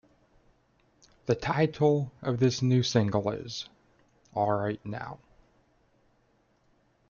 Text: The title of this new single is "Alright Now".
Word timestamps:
The 1.27 1.35
title 1.35 2.11
of 2.23 2.39
this 2.39 2.63
new 2.63 2.81
single 2.81 3.29
is 3.29 3.69
"Alright 4.35 4.83
Now". 4.83 5.19